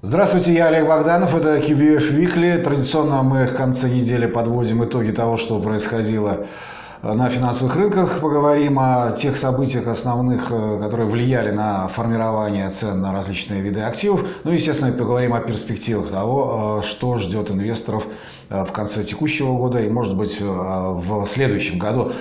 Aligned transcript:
Здравствуйте, 0.00 0.54
я 0.54 0.68
Олег 0.68 0.86
Богданов, 0.86 1.34
это 1.34 1.56
QBF 1.58 2.16
Weekly. 2.16 2.62
Традиционно 2.62 3.24
мы 3.24 3.46
в 3.46 3.56
конце 3.56 3.90
недели 3.90 4.26
подводим 4.26 4.84
итоги 4.84 5.10
того, 5.10 5.36
что 5.36 5.58
происходило 5.58 6.46
на 7.02 7.28
финансовых 7.28 7.74
рынках. 7.74 8.20
Поговорим 8.20 8.78
о 8.78 9.10
тех 9.18 9.36
событиях 9.36 9.88
основных, 9.88 10.52
э, 10.52 10.78
которые 10.80 11.08
влияли 11.08 11.50
на 11.50 11.88
формирование 11.88 12.70
цен 12.70 13.00
на 13.00 13.12
различные 13.12 13.60
виды 13.60 13.80
активов. 13.80 14.24
Ну 14.44 14.52
и, 14.52 14.54
естественно, 14.54 14.92
поговорим 14.92 15.34
о 15.34 15.40
перспективах 15.40 16.12
того, 16.12 16.80
э, 16.80 16.86
что 16.86 17.18
ждет 17.18 17.50
инвесторов 17.50 18.04
э, 18.50 18.64
в 18.64 18.70
конце 18.70 19.02
текущего 19.02 19.56
года 19.56 19.80
и, 19.80 19.90
может 19.90 20.16
быть, 20.16 20.40
в 20.40 21.26
следующем 21.26 21.80
году. 21.80 22.12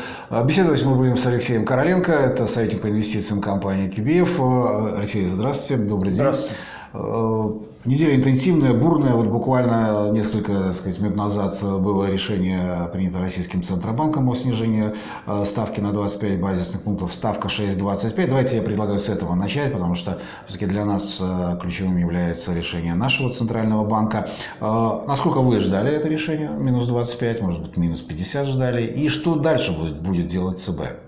Беседовать 0.46 0.84
мы 0.84 0.96
будем 0.96 1.16
с 1.16 1.28
Алексеем 1.28 1.64
Короленко, 1.64 2.12
это 2.12 2.48
советник 2.48 2.82
по 2.82 2.88
инвестициям 2.88 3.40
компании 3.40 3.88
QBF. 3.88 4.98
Алексей, 4.98 5.28
здравствуйте, 5.28 5.84
добрый 5.84 6.12
день. 6.12 6.22
Здравствуйте. 6.22 6.56
Э, 7.00 7.52
неделя 7.86 8.16
интенсивная, 8.16 8.74
бурная. 8.74 9.14
Вот 9.14 9.28
буквально 9.28 10.10
несколько 10.12 10.54
так 10.54 10.76
сказать, 10.76 11.00
минут 11.00 11.16
назад 11.16 11.60
было 11.62 12.10
решение 12.10 12.90
принято 12.92 13.20
Российским 13.20 13.64
Центробанком 13.64 14.28
о 14.30 14.36
снижении 14.36 14.94
э, 15.26 15.46
ставки 15.46 15.80
на 15.80 15.92
25 15.92 16.40
базисных 16.40 16.84
пунктов. 16.84 17.14
Ставка 17.14 17.48
6,25. 17.48 18.28
Давайте 18.28 18.56
я 18.58 18.62
предлагаю 18.62 19.00
с 19.00 19.10
этого 19.10 19.36
начать, 19.36 19.74
потому 19.74 19.96
что 19.96 20.20
все-таки 20.46 20.66
для 20.66 20.86
нас 20.86 21.22
э, 21.22 21.58
ключевым 21.62 21.98
является 21.98 22.54
решение 22.54 22.96
нашего 22.96 23.32
Центрального 23.32 23.86
банка. 23.86 24.30
Насколько 24.60 25.40
вы 25.40 25.60
ждали 25.60 25.92
это 25.92 26.08
решение? 26.08 26.50
Минус 26.50 26.88
25, 26.88 27.42
может 27.42 27.62
быть, 27.62 27.78
минус 27.78 28.02
50 28.02 28.48
ждали. 28.48 28.86
И 28.86 29.10
что 29.10 29.36
дальше 29.36 29.78
будет, 29.78 30.02
будет 30.02 30.28
делать 30.28 30.60
ЦБ? 30.60 31.07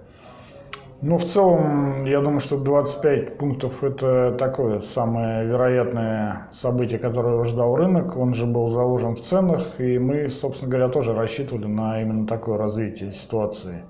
Ну, 1.01 1.17
в 1.17 1.23
целом, 1.23 2.03
я 2.03 2.19
думаю, 2.19 2.41
что 2.41 2.57
25 2.57 3.37
пунктов– 3.37 3.83
это 3.83 4.35
такое 4.37 4.81
самое 4.81 5.45
вероятное 5.45 6.49
событие, 6.51 6.99
которое 6.99 7.41
ждал 7.45 7.77
рынок. 7.77 8.17
Он 8.17 8.33
же 8.33 8.45
был 8.45 8.67
заложен 8.67 9.15
в 9.15 9.21
ценах, 9.21 9.79
и 9.79 9.97
мы, 9.97 10.29
собственно 10.29 10.69
говоря, 10.69 10.89
тоже 10.89 11.13
рассчитывали 11.13 11.67
на 11.67 12.01
именно 12.01 12.27
такое 12.27 12.57
развитие 12.57 13.13
ситуации. 13.13 13.83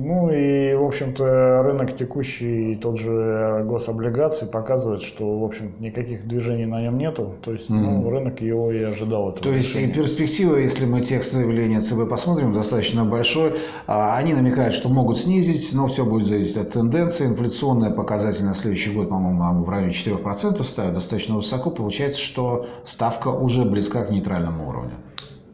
Ну 0.00 0.30
и, 0.30 0.74
в 0.74 0.84
общем-то, 0.84 1.62
рынок 1.64 1.96
текущий, 1.96 2.76
тот 2.76 3.00
же 3.00 3.64
гособлигаций 3.66 4.46
показывает, 4.46 5.02
что, 5.02 5.40
в 5.40 5.42
общем, 5.42 5.72
никаких 5.80 6.28
движений 6.28 6.66
на 6.66 6.80
нем 6.80 6.98
нету. 6.98 7.34
То 7.42 7.50
есть, 7.50 7.68
mm-hmm. 7.68 7.74
ну, 7.74 8.08
рынок 8.08 8.40
его 8.40 8.70
и 8.70 8.80
ожидал. 8.80 9.32
То 9.32 9.52
есть, 9.52 9.74
и 9.74 9.88
перспектива, 9.88 10.54
если 10.54 10.86
мы 10.86 11.00
текст 11.00 11.32
заявления 11.32 11.80
ЦБ 11.80 12.08
посмотрим, 12.08 12.52
достаточно 12.52 13.04
большой. 13.04 13.58
А, 13.88 14.16
они 14.16 14.34
намекают, 14.34 14.76
что 14.76 14.88
могут 14.88 15.18
снизить, 15.18 15.70
но 15.74 15.88
все 15.88 16.04
будет 16.04 16.28
зависеть 16.28 16.58
от 16.58 16.70
тенденции. 16.72 17.26
Инфляционная 17.26 17.90
показатель 17.90 18.44
на 18.44 18.54
следующий 18.54 18.94
год, 18.94 19.08
по-моему, 19.08 19.64
в 19.64 19.68
районе 19.68 19.90
4% 19.90 20.62
ставят 20.62 20.94
достаточно 20.94 21.34
высоко. 21.34 21.70
Получается, 21.70 22.20
что 22.20 22.68
ставка 22.86 23.30
уже 23.30 23.64
близка 23.64 24.04
к 24.04 24.10
нейтральному 24.10 24.68
уровню. 24.68 24.92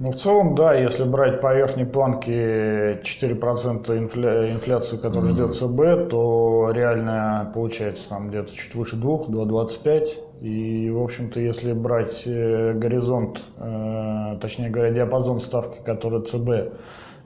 Ну, 0.01 0.11
в 0.11 0.17
целом, 0.17 0.57
да, 0.57 0.75
если 0.75 1.05
брать 1.05 1.41
по 1.41 1.55
верхней 1.55 1.85
планке 1.85 3.01
4% 3.03 3.97
инфля... 3.97 4.53
инфляцию, 4.53 5.01
которую 5.01 5.33
mm-hmm. 5.33 5.53
ждет 5.53 5.55
ЦБ, 5.55 6.11
то 6.11 6.71
реально 6.73 7.53
получается 7.55 8.09
там 8.09 8.29
где-то 8.29 8.53
чуть 8.53 8.75
выше 8.75 8.97
2, 8.97 9.27
2,25. 9.27 10.43
И, 10.43 10.91
в 10.91 11.01
общем-то, 11.01 11.39
если 11.39 11.73
брать 11.73 12.23
э, 12.27 12.73
горизонт, 12.75 13.45
э, 13.57 14.37
точнее 14.41 14.71
говоря, 14.71 14.91
диапазон 14.91 15.39
ставки, 15.39 15.81
который 15.85 16.23
ЦБ 16.23 16.77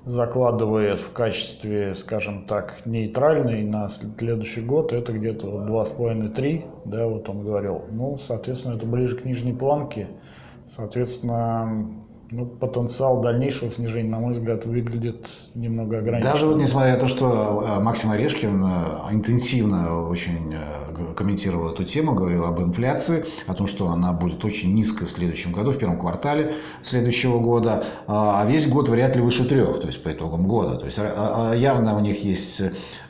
закладывает 0.05 1.01
в 1.01 1.13
качестве, 1.13 1.95
скажем 1.95 2.47
так, 2.47 2.85
нейтральный 2.85 3.65
на 3.65 3.89
следующий 3.89 4.61
год, 4.61 4.93
это 4.93 5.13
где-то 5.13 5.47
2,5-3, 5.47 6.65
да, 6.85 7.07
вот 7.07 7.31
он 7.31 7.45
говорил. 7.45 7.85
Ну, 7.91 8.19
соответственно, 8.19 8.77
это 8.77 8.85
ближе 8.85 9.17
к 9.17 9.25
нижней 9.25 9.55
планке. 9.55 10.09
Соответственно, 10.69 12.07
ну, 12.31 12.47
потенциал 12.47 13.21
дальнейшего 13.21 13.71
снижения, 13.71 14.11
на 14.11 14.19
мой 14.19 14.35
взгляд, 14.35 14.67
выглядит 14.67 15.29
немного 15.55 15.99
ограниченным. 15.99 16.33
Даже 16.33 16.47
вот 16.47 16.57
несмотря 16.59 16.95
на 16.95 17.01
то, 17.01 17.09
что 17.09 17.65
э, 17.67 17.83
Максим 17.83 18.11
Орешкин 18.11 18.65
э, 18.65 18.69
интенсивно 19.13 20.09
очень 20.09 20.53
э, 20.53 21.15
комментировал 21.15 21.71
эту 21.71 21.85
тему, 21.85 22.15
говорил 22.15 22.45
об 22.45 22.61
инфляции, 22.61 23.25
о 23.47 23.55
том, 23.55 23.67
что 23.67 23.89
она 23.89 24.13
будет 24.13 24.45
очень 24.45 24.75
низкой 24.75 25.07
в 25.07 25.11
следующем 25.11 25.53
году, 25.53 25.73
в 25.73 25.79
первом 25.79 25.99
квартале 25.99 26.55
следующего 26.83 27.39
года, 27.39 27.85
а 28.07 28.45
весь 28.47 28.69
год 28.69 28.89
вряд 28.89 29.17
ли 29.17 29.23
выше 29.23 29.49
трех, 29.49 29.81
то 29.81 29.87
есть 29.87 30.03
по 30.03 30.13
итогам 30.13 30.47
года. 30.47 30.77
То 30.77 30.87
есть 30.87 30.99
явно 31.61 31.97
у 31.97 32.01
них 32.01 32.23
есть 32.25 32.61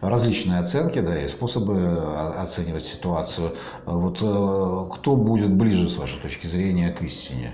различные 0.01 0.61
оценки, 0.61 1.01
да, 1.01 1.21
и 1.21 1.29
способы 1.29 1.99
оценивать 2.37 2.85
ситуацию. 2.85 3.53
Вот 3.85 4.19
кто 4.19 5.17
будет 5.17 5.53
ближе, 5.53 5.89
с 5.89 5.97
вашей 5.97 6.21
точки 6.21 6.47
зрения, 6.47 6.93
к 6.93 7.03
истине? 7.03 7.53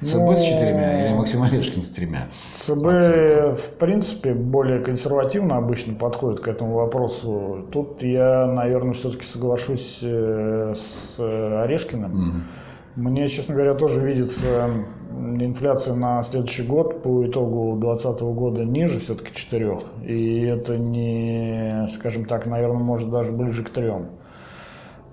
ЦБ 0.00 0.16
ну, 0.16 0.36
с 0.36 0.42
четырьмя 0.42 1.06
или 1.06 1.14
Максим 1.14 1.42
Орешкин 1.42 1.82
с 1.82 1.88
тремя? 1.88 2.28
ЦБ, 2.56 3.58
в 3.58 3.78
принципе, 3.78 4.34
более 4.34 4.80
консервативно 4.80 5.56
обычно 5.56 5.94
подходит 5.94 6.40
к 6.40 6.48
этому 6.48 6.74
вопросу. 6.74 7.66
Тут 7.72 8.02
я, 8.02 8.46
наверное, 8.46 8.92
все-таки 8.92 9.24
соглашусь 9.24 10.00
э, 10.02 10.74
с 10.76 11.18
Орешкиным. 11.18 12.12
Mm. 12.12 12.42
Мне, 12.96 13.26
честно 13.28 13.54
говоря, 13.54 13.74
тоже 13.74 14.00
видится 14.00 14.70
инфляция 15.10 15.94
на 15.94 16.22
следующий 16.22 16.62
год 16.62 17.02
по 17.02 17.26
итогу 17.26 17.76
2020 17.76 18.22
года 18.22 18.64
ниже 18.64 19.00
все-таки 19.00 19.34
4. 19.34 19.78
И 20.04 20.42
это 20.42 20.76
не, 20.76 21.88
скажем 21.92 22.24
так, 22.24 22.46
наверное, 22.46 22.82
может 22.82 23.10
даже 23.10 23.32
ближе 23.32 23.64
к 23.64 23.70
3. 23.70 23.92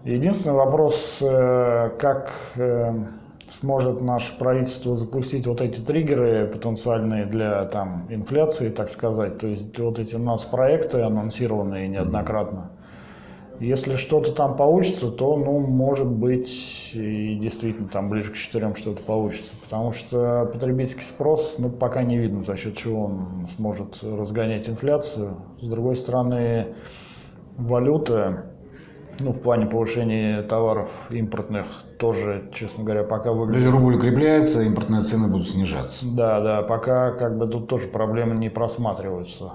Единственный 0.03 0.53
вопрос, 0.53 1.19
э, 1.21 1.89
как 1.99 2.31
э, 2.55 2.93
сможет 3.59 4.01
наше 4.01 4.37
правительство 4.37 4.95
запустить 4.95 5.47
вот 5.47 5.61
эти 5.61 5.79
триггеры 5.79 6.47
потенциальные 6.47 7.25
для 7.25 7.65
там, 7.65 8.07
инфляции, 8.09 8.69
так 8.69 8.89
сказать, 8.89 9.39
то 9.39 9.47
есть 9.47 9.77
вот 9.77 9.99
эти 9.99 10.15
у 10.15 10.19
нас 10.19 10.45
проекты 10.45 11.01
анонсированные 11.01 11.87
неоднократно. 11.87 12.71
Если 13.59 13.95
что-то 13.95 14.31
там 14.31 14.55
получится, 14.55 15.11
то, 15.11 15.37
ну, 15.37 15.59
может 15.59 16.07
быть, 16.07 16.91
и 16.93 17.35
действительно 17.35 17.89
там 17.89 18.09
ближе 18.09 18.31
к 18.31 18.35
четырем 18.35 18.75
что-то 18.75 19.03
получится. 19.03 19.53
Потому 19.63 19.91
что 19.91 20.49
потребительский 20.51 21.03
спрос, 21.03 21.57
ну, 21.59 21.69
пока 21.69 22.01
не 22.01 22.17
видно, 22.17 22.41
за 22.41 22.57
счет 22.57 22.75
чего 22.75 23.05
он 23.05 23.45
сможет 23.45 24.01
разгонять 24.01 24.67
инфляцию. 24.67 25.37
С 25.61 25.67
другой 25.67 25.95
стороны, 25.95 26.73
валюта, 27.55 28.50
ну, 29.19 29.31
в 29.31 29.39
плане 29.39 29.65
повышения 29.65 30.41
товаров 30.43 30.89
импортных 31.09 31.65
тоже, 31.97 32.49
честно 32.53 32.83
говоря, 32.83 33.03
пока 33.03 33.31
выглядит... 33.31 33.65
То 33.65 33.71
рубль 33.71 33.95
укрепляется, 33.95 34.63
импортные 34.63 35.01
цены 35.01 35.27
будут 35.27 35.49
снижаться. 35.49 36.05
Да, 36.15 36.39
да, 36.41 36.61
пока 36.63 37.11
как 37.11 37.37
бы 37.37 37.47
тут 37.47 37.67
тоже 37.67 37.87
проблемы 37.87 38.35
не 38.35 38.49
просматриваются. 38.49 39.53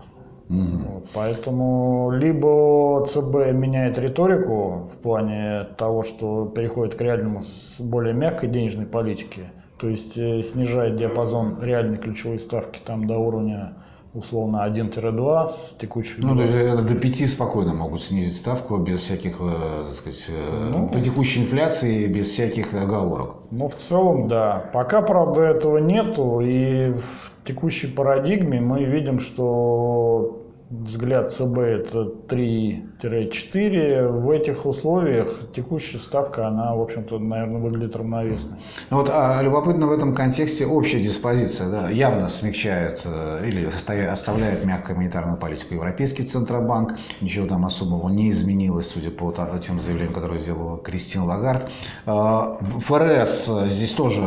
Угу. 0.49 0.93
Вот, 0.93 1.09
поэтому 1.13 2.11
либо 2.13 3.05
ЦБ 3.07 3.53
меняет 3.53 3.99
риторику 3.99 4.91
в 4.95 5.03
плане 5.03 5.65
того, 5.77 6.05
что 6.05 6.47
переходит 6.47 6.95
к 6.95 7.01
реальному 7.01 7.43
с 7.43 7.81
более 7.81 8.15
мягкой 8.15 8.49
денежной 8.51 8.87
политике, 8.87 9.51
то 9.79 9.89
есть 9.89 10.17
э, 10.17 10.43
снижает 10.43 10.97
диапазон 10.99 11.61
реальной 11.61 11.99
ключевой 11.99 12.39
ставки 12.39 12.81
там 12.85 13.09
до 13.09 13.19
уровня 13.19 13.75
условно 14.17 14.67
1-2 14.67 15.47
с 15.47 15.77
текущих... 15.79 16.19
Ну, 16.19 16.35
до, 16.35 16.83
до 16.83 16.95
5 16.95 17.31
спокойно 17.31 17.75
могут 17.75 18.03
снизить 18.03 18.37
ставку 18.37 18.79
без 18.79 19.01
всяких, 19.01 19.37
э, 19.41 19.85
так 19.89 19.95
сказать, 19.95 20.27
э, 20.29 20.71
ну, 20.73 20.89
при 20.89 21.01
текущей 21.01 21.43
инфляции, 21.43 22.07
без 22.07 22.31
всяких 22.31 22.73
оговорок. 22.73 23.37
Ну, 23.51 23.69
в 23.69 23.75
целом, 23.75 24.27
да. 24.27 24.71
Пока, 24.73 25.03
правда, 25.03 25.43
этого 25.43 25.79
нету, 25.79 26.41
и 26.41 26.93
в 26.93 27.33
текущей 27.45 27.89
парадигме 27.89 28.61
мы 28.61 28.85
видим, 28.85 29.21
что 29.21 30.46
взгляд 30.71 31.33
ЦБ 31.33 31.59
это 31.59 32.11
3-4. 32.29 34.09
В 34.09 34.31
этих 34.31 34.67
условиях 34.67 35.53
текущая 35.55 35.99
ставка, 35.99 36.49
она, 36.49 36.75
в 36.75 36.81
общем-то, 36.81 37.19
наверное, 37.19 37.61
выглядит 37.61 37.95
равновесной. 37.97 38.59
Вот, 38.91 39.09
а 39.13 39.41
любопытно 39.43 39.87
в 39.87 39.93
этом 39.93 40.15
контексте 40.15 40.67
общая 40.67 41.01
диспозиция 41.01 41.71
да, 41.71 41.91
явно 41.91 42.29
смягчает 42.29 43.03
э, 43.05 43.45
или 43.47 43.65
оставляет 43.65 44.65
мягкую 44.65 44.99
монетарную 44.99 45.39
политику 45.39 45.75
Европейский 45.75 46.25
Центробанк. 46.25 46.99
Ничего 47.21 47.47
там 47.47 47.65
особого 47.65 48.09
не 48.09 48.31
изменилось, 48.31 48.89
судя 48.89 49.11
по 49.11 49.33
тем 49.61 49.81
заявлениям, 49.81 50.15
которые 50.15 50.41
сделала 50.41 50.79
Кристин 50.79 51.23
Лагард. 51.23 51.71
Э, 52.07 52.57
ФРС 52.81 53.51
здесь 53.67 53.93
тоже 53.93 54.23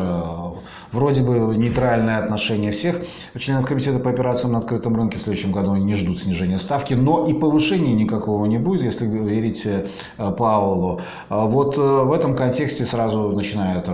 вроде 0.92 1.22
бы 1.22 1.56
нейтральное 1.56 2.20
отношение 2.20 2.72
всех 2.72 3.02
членов 3.38 3.66
комитета 3.66 4.00
по 4.00 4.10
операциям 4.10 4.54
на 4.54 4.60
открытом 4.60 4.96
рынке. 4.96 5.20
В 5.20 5.22
следующем 5.22 5.52
году 5.52 5.74
они 5.74 5.86
не 5.86 5.96
ждут 5.96 6.22
снижения 6.22 6.58
ставки, 6.58 6.94
но 6.94 7.26
и 7.26 7.34
повышения 7.34 7.94
никакого 7.94 8.46
не 8.46 8.58
будет, 8.58 8.84
если 8.84 9.06
верить 9.06 9.66
э, 9.66 9.88
Пауэллу. 10.18 11.02
А 11.30 11.46
вот 11.46 11.78
э, 11.78 11.82
в 11.82 12.12
этом 12.12 12.36
контексте 12.36 12.86
сразу 12.86 13.32
начинают 13.32 13.88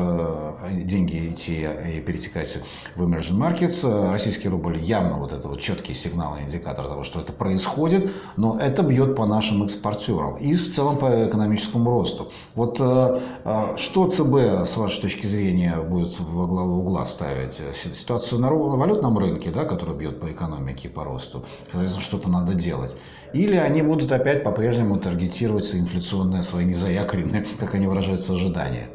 деньги 0.72 1.30
идти 1.30 1.68
и 1.98 2.02
перетекать 2.02 2.58
в 2.96 3.04
emerging 3.04 3.38
markets. 3.38 4.12
Российский 4.12 4.50
рубль 4.50 4.80
явно 4.80 5.18
вот 5.18 5.32
это 5.32 5.48
вот 5.48 5.60
четкий 5.60 5.94
сигнал, 5.94 6.38
индикатор 6.40 6.88
того, 6.88 7.04
что 7.04 7.22
это 7.22 7.34
происходит, 7.34 8.12
но 8.38 8.58
это 8.60 8.84
бьет 8.84 9.16
по 9.16 9.26
нашим 9.26 9.64
экспортерам 9.64 10.38
и 10.38 10.54
в 10.54 10.74
целом 10.74 10.98
по 10.98 11.28
экономическому 11.28 11.90
росту. 11.90 12.32
Вот 12.56 12.78
что 12.78 14.10
ЦБ, 14.10 14.68
с 14.68 14.78
вашей 14.78 15.02
точки 15.02 15.28
зрения, 15.28 15.78
будет 15.82 16.20
во 16.20 16.48
главу 16.48 16.80
угла 16.80 17.06
ставить? 17.06 17.62
Ситуацию 17.96 18.42
на 18.42 18.50
валютном 18.52 19.18
рынке, 19.18 19.52
да, 19.52 19.66
которая 19.66 19.96
бьет 19.96 20.20
по 20.20 20.32
экономике 20.32 20.88
и 20.88 20.92
по 20.92 21.04
росту, 21.04 21.46
соответственно, 21.72 22.04
что-то 22.04 22.30
надо 22.30 22.54
делать. 22.54 22.96
Или 23.34 23.58
они 23.58 23.82
будут 23.82 24.12
опять 24.12 24.44
по-прежнему 24.44 24.98
таргетировать 24.98 25.74
инфляционные 25.76 26.44
свои 26.44 26.66
незаякоренные, 26.66 27.46
как 27.60 27.76
они 27.76 27.88
выражаются, 27.88 28.34
ожидания? 28.34 28.88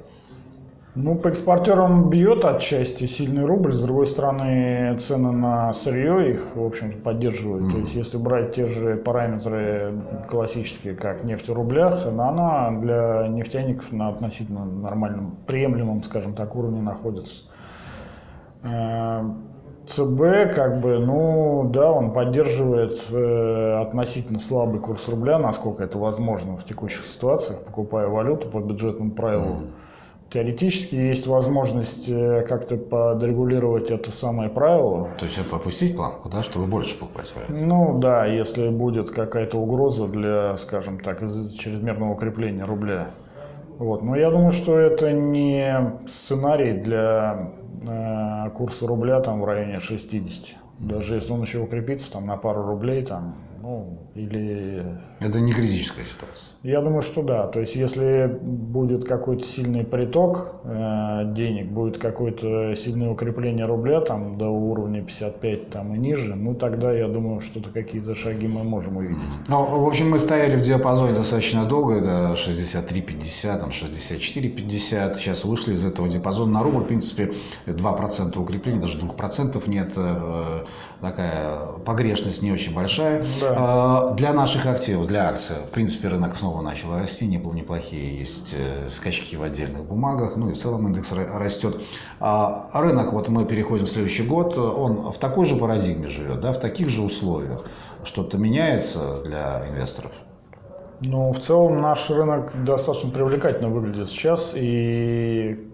Ну, 1.02 1.14
по 1.14 1.28
экспортерам 1.28 2.10
бьет 2.10 2.44
отчасти 2.44 3.06
сильный 3.06 3.44
рубль, 3.44 3.72
с 3.72 3.80
другой 3.80 4.06
стороны, 4.06 4.98
цены 4.98 5.32
на 5.32 5.72
сырье 5.72 6.32
их, 6.32 6.54
в 6.54 6.62
общем-то, 6.62 6.98
поддерживают. 6.98 7.64
Mm-hmm. 7.64 7.72
То 7.72 7.78
есть, 7.78 7.94
если 7.94 8.18
брать 8.18 8.54
те 8.54 8.66
же 8.66 8.96
параметры 8.96 9.94
классические, 10.28 10.94
как 10.94 11.24
нефть 11.24 11.48
в 11.48 11.54
рублях, 11.54 12.06
она 12.06 12.70
для 12.72 13.28
нефтяников 13.28 13.92
на 13.92 14.08
относительно 14.08 14.66
нормальном, 14.66 15.36
приемлемом, 15.46 16.02
скажем 16.02 16.34
так, 16.34 16.54
уровне 16.54 16.82
находится. 16.82 17.44
Э, 18.62 19.22
ЦБ, 19.86 20.54
как 20.54 20.80
бы, 20.80 20.98
ну 20.98 21.70
да, 21.72 21.90
он 21.90 22.12
поддерживает 22.12 23.00
э, 23.10 23.80
относительно 23.80 24.38
слабый 24.38 24.80
курс 24.80 25.08
рубля, 25.08 25.38
насколько 25.38 25.82
это 25.82 25.96
возможно 25.96 26.58
в 26.58 26.64
текущих 26.64 27.06
ситуациях, 27.06 27.60
покупая 27.60 28.06
валюту 28.06 28.48
по 28.48 28.58
бюджетным 28.58 29.12
правилам. 29.12 29.60
Mm-hmm 29.60 29.89
Теоретически 30.32 30.94
есть 30.94 31.26
возможность 31.26 32.08
э, 32.08 32.44
как-то 32.48 32.76
подрегулировать 32.76 33.90
это 33.90 34.12
самое 34.12 34.48
правило. 34.48 35.08
То 35.18 35.26
есть 35.26 35.50
попустить 35.50 35.96
планку, 35.96 36.28
да, 36.28 36.44
чтобы 36.44 36.66
больше 36.66 36.96
покупать 36.96 37.34
валюту? 37.34 37.52
Ну 37.52 37.98
да, 37.98 38.26
если 38.26 38.68
будет 38.68 39.10
какая-то 39.10 39.58
угроза 39.58 40.06
для, 40.06 40.56
скажем 40.56 41.00
так, 41.00 41.18
чрезмерного 41.18 42.12
укрепления 42.12 42.62
рубля. 42.62 43.08
Вот. 43.78 44.02
Но 44.02 44.14
я 44.14 44.30
думаю, 44.30 44.52
что 44.52 44.78
это 44.78 45.10
не 45.10 45.98
сценарий 46.06 46.74
для 46.74 47.50
э, 47.82 48.50
курса 48.50 48.86
рубля 48.86 49.20
там 49.20 49.40
в 49.40 49.44
районе 49.44 49.80
60. 49.80 50.56
Даже 50.78 51.16
если 51.16 51.32
он 51.32 51.42
еще 51.42 51.58
укрепится 51.58 52.12
там 52.12 52.26
на 52.26 52.36
пару 52.36 52.62
рублей, 52.62 53.04
там 53.04 53.34
ну, 53.62 54.10
или... 54.14 54.84
Это 55.20 55.38
не 55.38 55.52
критическая 55.52 56.04
ситуация. 56.04 56.54
Я 56.62 56.80
думаю, 56.80 57.02
что 57.02 57.22
да. 57.22 57.46
То 57.46 57.60
есть, 57.60 57.76
если 57.76 58.26
будет 58.40 59.04
какой-то 59.04 59.44
сильный 59.44 59.84
приток 59.84 60.62
э, 60.64 61.32
денег, 61.34 61.70
будет 61.70 61.98
какое-то 61.98 62.74
сильное 62.74 63.10
укрепление 63.10 63.66
рубля 63.66 64.00
там, 64.00 64.38
до 64.38 64.48
уровня 64.48 65.02
55 65.02 65.70
там, 65.70 65.94
и 65.94 65.98
ниже, 65.98 66.34
ну, 66.34 66.54
тогда 66.54 66.90
я 66.92 67.06
думаю, 67.06 67.40
что-то 67.40 67.68
какие-то 67.68 68.14
шаги 68.14 68.48
мы 68.48 68.64
можем 68.64 68.96
увидеть. 68.96 69.18
Ну, 69.48 69.62
в 69.62 69.86
общем, 69.86 70.10
мы 70.10 70.18
стояли 70.18 70.56
в 70.56 70.62
диапазоне 70.62 71.12
достаточно 71.12 71.66
долго, 71.66 71.96
это 71.96 72.34
63,50, 72.34 73.60
там 73.60 73.68
64,50. 73.68 75.16
Сейчас 75.16 75.44
вышли 75.44 75.74
из 75.74 75.84
этого 75.84 76.08
диапазона 76.08 76.52
на 76.52 76.62
рубль, 76.62 76.84
в 76.84 76.86
принципе, 76.86 77.34
2% 77.66 78.38
укрепления, 78.38 78.80
даже 78.80 78.98
2% 78.98 79.68
нет. 79.68 79.92
Э, 79.96 80.64
такая 81.00 81.66
погрешность 81.84 82.42
не 82.42 82.52
очень 82.52 82.74
большая. 82.74 83.26
Да. 83.40 83.49
А, 83.56 84.14
для 84.14 84.32
наших 84.32 84.66
активов, 84.66 85.06
для 85.06 85.28
акций, 85.28 85.56
в 85.66 85.70
принципе, 85.70 86.08
рынок 86.08 86.36
снова 86.36 86.62
начал 86.62 86.96
расти, 86.96 87.26
не 87.26 87.38
было 87.38 87.52
неплохие, 87.52 88.18
есть 88.18 88.54
э, 88.56 88.88
скачки 88.90 89.36
в 89.36 89.42
отдельных 89.42 89.84
бумагах, 89.84 90.36
ну 90.36 90.50
и 90.50 90.54
в 90.54 90.58
целом 90.58 90.88
индекс 90.88 91.12
растет. 91.12 91.80
А 92.20 92.70
рынок, 92.74 93.12
вот 93.12 93.28
мы 93.28 93.44
переходим 93.44 93.86
в 93.86 93.90
следующий 93.90 94.26
год, 94.26 94.56
он 94.56 95.12
в 95.12 95.18
такой 95.18 95.46
же 95.46 95.56
парадигме 95.56 96.08
живет, 96.08 96.40
да, 96.40 96.52
в 96.52 96.60
таких 96.60 96.88
же 96.88 97.02
условиях. 97.02 97.64
Что-то 98.04 98.38
меняется 98.38 99.22
для 99.22 99.68
инвесторов? 99.68 100.12
Ну, 101.02 101.32
в 101.32 101.38
целом 101.38 101.80
наш 101.80 102.10
рынок 102.10 102.64
достаточно 102.64 103.10
привлекательно 103.10 103.70
выглядит 103.70 104.10
сейчас, 104.10 104.52
и 104.54 105.66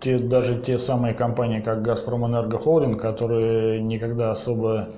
те, 0.00 0.18
даже 0.18 0.60
те 0.60 0.78
самые 0.78 1.14
компании, 1.14 1.60
как 1.60 1.82
«Газпром 1.82 2.26
Энерго 2.26 2.58
Холдинг», 2.58 3.00
которые 3.00 3.80
никогда 3.80 4.32
особо 4.32 4.88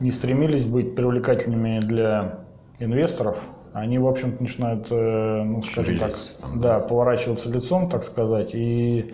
не 0.00 0.10
стремились 0.10 0.66
быть 0.66 0.94
привлекательными 0.94 1.80
для 1.80 2.40
инвесторов, 2.78 3.38
они, 3.72 3.98
в 3.98 4.06
общем-то, 4.06 4.42
начинают, 4.42 4.88
э, 4.90 5.42
ну, 5.44 5.62
скажем 5.62 5.98
так, 5.98 6.14
да, 6.56 6.80
поворачиваться 6.80 7.50
лицом, 7.50 7.88
так 7.88 8.02
сказать, 8.02 8.54
и 8.54 9.06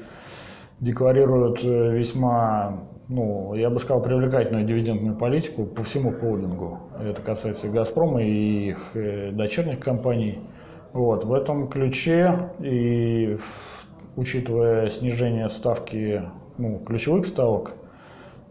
декларируют 0.81 1.65
э, 1.65 1.97
весьма, 1.97 2.81
ну, 3.09 3.55
я 3.55 3.71
бы 3.71 3.79
сказал, 3.79 4.03
привлекательную 4.03 4.65
дивидендную 4.65 5.17
политику 5.17 5.65
по 5.65 5.83
всему 5.83 6.13
холдингу. 6.13 6.81
Это 7.01 7.21
касается 7.21 7.67
и 7.67 7.71
«Газпрома», 7.71 8.23
и 8.23 8.69
их 8.69 8.91
э, 8.95 9.31
дочерних 9.33 9.81
компаний. 9.81 10.39
Вот, 10.93 11.25
в 11.25 11.33
этом 11.33 11.69
ключе 11.69 12.51
и 12.61 13.37
учитывая 14.17 14.89
снижение 14.89 15.49
ставки, 15.49 16.23
ну, 16.57 16.79
ключевых 16.79 17.27
ставок, 17.27 17.75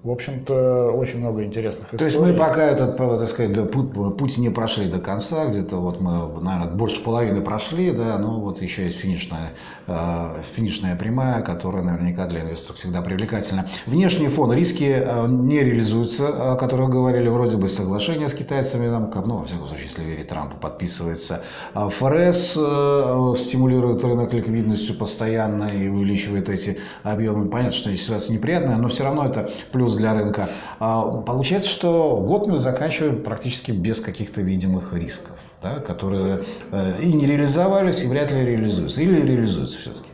в 0.04 0.12
общем-то, 0.12 0.92
очень 0.92 1.20
много 1.20 1.46
интересных 1.46 1.86
историй. 1.86 2.00
То 2.00 2.06
есть 2.06 2.20
мы 2.20 2.34
пока 2.34 2.66
этот, 2.66 2.98
так 2.98 3.30
сказать, 3.30 3.72
путь, 3.72 4.18
путь 4.18 4.38
не 4.38 4.50
прошли 4.50 4.90
до 4.90 5.00
конца, 5.00 5.46
где-то 5.48 5.78
вот 5.78 6.02
мы, 6.02 6.42
наверное, 6.42 6.76
больше 6.76 7.02
половины 7.02 7.40
прошли, 7.42 7.92
да, 7.92 8.18
но 8.18 8.42
вот 8.42 8.62
еще 8.62 8.86
есть 8.88 8.98
финишная, 8.98 9.54
э, 9.88 10.42
финишная 10.56 10.98
прямая, 10.98 11.42
которая 11.42 11.84
наверняка 11.84 12.28
для 12.28 12.42
инвесторов 12.42 12.80
всегда 12.80 13.02
привлекательна. 13.02 13.70
Внешний 13.86 14.28
фон, 14.28 14.52
риски 14.52 14.94
э, 14.94 15.28
не 15.30 15.62
реализуются, 15.62 16.52
о 16.52 16.58
которых 16.58 16.90
говорили, 16.90 17.30
вроде 17.30 17.56
бы 17.56 17.70
соглашение 17.70 18.28
с 18.28 18.34
китайцами, 18.34 18.90
там, 18.90 19.10
ну, 19.26 19.38
во 19.38 19.46
всяком 19.46 19.68
случае, 19.68 19.86
если 19.86 20.04
верить 20.04 20.28
Трампу, 20.28 20.58
подписывается. 20.58 21.46
А 21.74 21.88
ФРС 21.88 22.58
э, 22.60 23.34
стимулирует 23.38 24.04
рынок 24.04 24.34
ликвидностью 24.34 24.98
постоянно 24.98 25.70
и 25.70 25.88
увеличивает 25.88 26.50
эти 26.50 26.80
объемы. 27.04 27.48
Понятно, 27.48 27.72
что 27.72 27.96
ситуация 27.96 28.36
неприятная, 28.36 28.76
но 28.76 28.90
все 28.90 29.06
равно 29.06 29.26
это 29.26 29.50
плюс 29.72 29.93
плюс 29.94 30.02
для 30.02 30.14
рынка. 30.14 30.50
А, 30.80 31.22
получается, 31.22 31.70
что 31.70 32.18
год 32.18 32.48
мы 32.48 32.58
заканчиваем 32.58 33.24
практически 33.24 33.72
без 33.72 34.00
каких-то 34.00 34.42
видимых 34.42 34.94
рисков, 34.94 35.38
да, 35.62 35.80
которые 35.80 36.44
э, 36.72 37.02
и 37.02 37.14
не 37.14 37.26
реализовались, 37.26 38.04
и 38.04 38.08
вряд 38.08 38.32
ли 38.32 38.46
реализуются. 38.46 39.02
Или 39.02 39.22
реализуются 39.22 39.80
все-таки? 39.80 40.08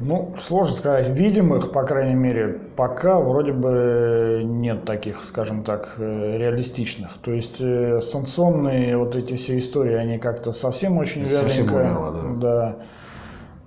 Ну, 0.00 0.34
сложно 0.40 0.76
сказать. 0.76 1.10
Видимых, 1.10 1.72
по 1.72 1.82
крайней 1.82 2.14
мере, 2.14 2.58
пока 2.74 3.20
вроде 3.20 3.52
бы 3.52 4.40
нет 4.42 4.84
таких, 4.86 5.22
скажем 5.22 5.62
так, 5.62 5.94
э, 5.98 6.38
реалистичных. 6.38 7.18
То 7.22 7.32
есть 7.32 7.60
э, 7.60 8.00
санкционные 8.00 8.96
вот 8.96 9.14
эти 9.14 9.34
все 9.34 9.58
истории, 9.58 9.94
они 9.94 10.18
как-то 10.18 10.52
совсем 10.52 10.96
очень 10.96 11.24
вяленько. 11.24 12.32
да. 12.38 12.40
да. 12.40 12.76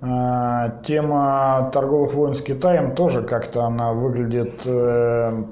А, 0.05 0.81
тема 0.83 1.69
торговых 1.71 2.13
войн 2.13 2.33
с 2.33 2.41
Китаем 2.41 2.93
тоже 2.93 3.21
как-то 3.21 3.63
она 3.63 3.93
выглядит 3.93 4.61
э, 4.65 5.43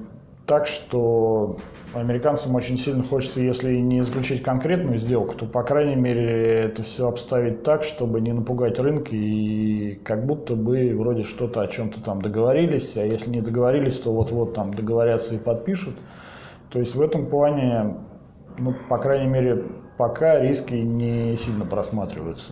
так, 0.45 0.67
что 0.67 1.55
американцам 1.93 2.53
очень 2.55 2.77
сильно 2.77 3.01
хочется, 3.01 3.39
если 3.39 3.73
не 3.75 4.01
исключить 4.01 4.43
конкретную 4.43 4.97
сделку, 4.97 5.35
то, 5.35 5.45
по 5.45 5.63
крайней 5.63 5.95
мере, 5.95 6.63
это 6.65 6.83
все 6.83 7.07
обставить 7.07 7.63
так, 7.63 7.83
чтобы 7.83 8.19
не 8.19 8.33
напугать 8.33 8.77
рынок 8.77 9.13
и 9.13 9.97
как 10.03 10.25
будто 10.25 10.55
бы 10.55 10.93
вроде 10.97 11.23
что-то 11.23 11.61
о 11.61 11.67
чем-то 11.67 12.03
там 12.03 12.21
договорились, 12.21 12.97
а 12.97 13.05
если 13.05 13.29
не 13.29 13.39
договорились, 13.39 14.01
то 14.01 14.11
вот-вот 14.11 14.53
там 14.53 14.73
договорятся 14.73 15.35
и 15.35 15.37
подпишут. 15.37 15.95
То 16.71 16.79
есть 16.79 16.93
в 16.93 17.01
этом 17.01 17.27
плане, 17.27 17.95
ну, 18.59 18.75
по 18.89 18.97
крайней 18.97 19.27
мере, 19.27 19.63
пока 19.97 20.41
риски 20.41 20.73
не 20.73 21.37
сильно 21.37 21.65
просматриваются. 21.65 22.51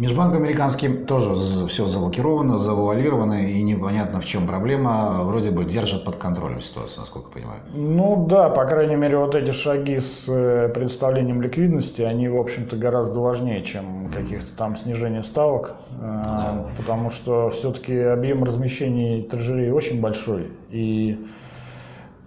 Межбанк 0.00 0.34
американский 0.34 0.88
тоже 0.88 1.66
все 1.66 1.86
заблокировано, 1.86 2.56
завуалировано, 2.56 3.50
и 3.50 3.62
непонятно 3.62 4.22
в 4.22 4.24
чем 4.24 4.46
проблема. 4.46 5.24
Вроде 5.24 5.50
бы 5.50 5.66
держат 5.66 6.06
под 6.06 6.16
контролем 6.16 6.62
ситуацию, 6.62 7.00
насколько 7.00 7.28
я 7.28 7.34
понимаю. 7.34 7.60
Ну 7.74 8.26
да, 8.26 8.48
по 8.48 8.64
крайней 8.64 8.96
мере, 8.96 9.18
вот 9.18 9.34
эти 9.34 9.50
шаги 9.50 10.00
с 10.00 10.24
э, 10.26 10.70
представлением 10.72 11.42
ликвидности, 11.42 12.00
они, 12.00 12.28
в 12.28 12.38
общем-то, 12.38 12.76
гораздо 12.76 13.20
важнее, 13.20 13.62
чем 13.62 14.08
каких-то 14.08 14.50
там 14.56 14.74
снижение 14.74 15.22
ставок. 15.22 15.74
Э, 16.00 16.22
да. 16.24 16.66
Потому 16.78 17.10
что 17.10 17.50
все-таки 17.50 17.94
объем 17.98 18.42
размещений 18.42 19.22
трежерей 19.24 19.70
очень 19.70 20.00
большой. 20.00 20.50
И 20.70 21.26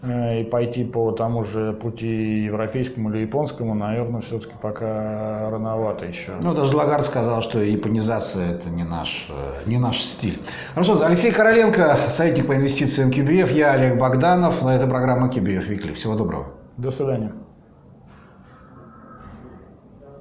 и 0.03 0.43
пойти 0.43 0.83
по 0.83 1.11
тому 1.11 1.45
же 1.45 1.73
пути 1.73 2.43
европейскому 2.43 3.09
или 3.09 3.19
японскому, 3.19 3.73
наверное, 3.73 4.21
все-таки 4.21 4.53
пока 4.61 5.49
рановато 5.49 6.05
еще. 6.05 6.31
Ну, 6.41 6.53
даже 6.53 6.75
Лагард 6.75 7.05
сказал, 7.05 7.41
что 7.41 7.59
японизация– 7.59 8.51
это 8.55 8.69
не 8.69 8.83
наш, 8.83 9.27
э, 9.29 9.63
не 9.65 9.77
наш 9.77 10.01
стиль. 10.01 10.41
Хорошо, 10.73 11.01
Алексей 11.01 11.31
Короленко, 11.31 11.97
советник 12.09 12.47
по 12.47 12.55
инвестициям 12.55 13.11
QBF, 13.11 13.53
я 13.53 13.71
Олег 13.71 13.97
Богданов. 13.97 14.61
На 14.61 14.75
этой 14.75 14.89
программе 14.89 15.29
QBF 15.29 15.69
Weekly. 15.69 15.93
Всего 15.93 16.15
доброго. 16.15 16.47
До 16.77 16.91
свидания. 16.91 17.31